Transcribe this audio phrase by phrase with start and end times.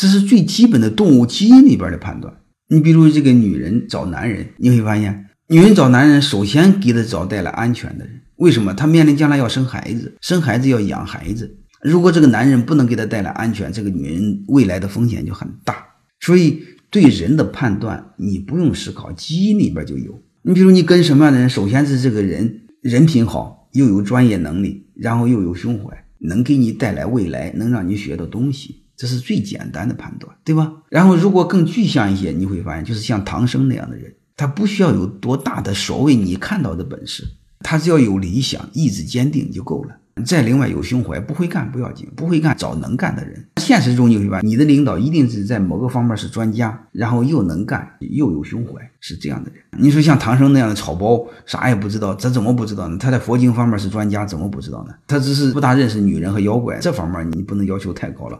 [0.00, 2.32] 这是最基本的动物基因里边的判断。
[2.70, 8.22] 你比如这个女人找男人，你会发现，女人找男人首先给她找带来安全的人。
[8.36, 8.72] 为什么？
[8.72, 11.54] 她面临将来要生孩子，生孩子要养孩子。
[11.82, 15.84] 如果这个男人不能给她带来安全，这个女人未来的风险就很大。
[16.20, 20.18] 所以，对人的判断，你不用思考，基因里边就有。
[20.40, 28.76] 你比如你跟什么样的人，首先是这个人人品好，又有专业能力，然后又有胸怀，能给你带来未来，能让你学到东西。
[29.00, 30.70] 这是最简单的判断，对吧？
[30.90, 37.24] 然后如果更具象一些，你会发现，就是像唐僧那样的人，他不需要有多大的所谓你看到的本事，
[37.60, 39.96] 他只要有理想、意志坚定就够了。
[40.26, 43.42] 再另外有胸怀，不会干不要紧，不会干找能干的人。
[43.56, 49.62] 现实中你会发现，你的领导一定是在某个方面是专家，然后又能干又有胸怀，是这样的人。
[49.78, 52.98] 你说像唐僧那样的草包，啥也不知道，这怎么不知道呢？
[52.98, 54.92] 他在佛经方面是专家，怎么不知道呢？
[55.06, 58.38] 他只是不大认识女人和妖怪，这方面你不能要求太高了。